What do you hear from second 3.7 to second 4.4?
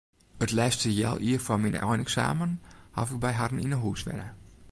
'e hûs wenne.